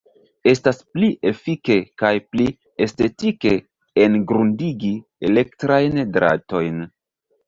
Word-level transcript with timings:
Estas 0.51 0.77
pli 0.93 1.07
efike 1.31 1.75
kaj 2.01 2.09
pli 2.35 2.47
estetike 2.85 3.51
engrundigi 4.05 4.89
elektrajn 5.29 6.01
dratojn. 6.17 6.81